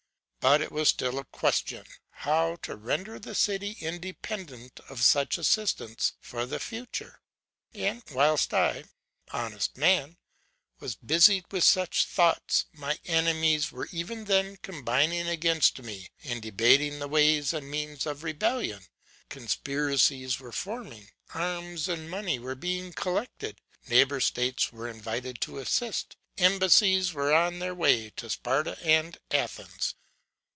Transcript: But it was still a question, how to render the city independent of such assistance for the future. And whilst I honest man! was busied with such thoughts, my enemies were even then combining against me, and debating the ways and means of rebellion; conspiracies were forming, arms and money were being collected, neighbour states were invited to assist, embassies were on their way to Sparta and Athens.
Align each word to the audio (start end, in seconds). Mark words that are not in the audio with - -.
But 0.43 0.59
it 0.59 0.71
was 0.71 0.89
still 0.89 1.19
a 1.19 1.25
question, 1.25 1.85
how 2.09 2.55
to 2.63 2.75
render 2.75 3.19
the 3.19 3.35
city 3.35 3.77
independent 3.79 4.79
of 4.89 5.03
such 5.03 5.37
assistance 5.37 6.13
for 6.19 6.47
the 6.47 6.57
future. 6.59 7.21
And 7.75 8.01
whilst 8.11 8.51
I 8.51 8.85
honest 9.31 9.77
man! 9.77 10.17
was 10.79 10.95
busied 10.95 11.45
with 11.51 11.63
such 11.63 12.05
thoughts, 12.05 12.65
my 12.73 12.97
enemies 13.05 13.71
were 13.71 13.87
even 13.91 14.25
then 14.25 14.57
combining 14.63 15.27
against 15.27 15.79
me, 15.83 16.09
and 16.23 16.41
debating 16.41 16.97
the 16.97 17.07
ways 17.07 17.53
and 17.53 17.69
means 17.69 18.07
of 18.07 18.23
rebellion; 18.23 18.81
conspiracies 19.29 20.39
were 20.39 20.51
forming, 20.51 21.09
arms 21.35 21.87
and 21.87 22.09
money 22.09 22.39
were 22.39 22.55
being 22.55 22.93
collected, 22.93 23.61
neighbour 23.87 24.19
states 24.19 24.71
were 24.73 24.87
invited 24.89 25.39
to 25.41 25.59
assist, 25.59 26.15
embassies 26.39 27.13
were 27.13 27.31
on 27.31 27.59
their 27.59 27.75
way 27.75 28.09
to 28.15 28.27
Sparta 28.27 28.75
and 28.83 29.19
Athens. 29.29 29.93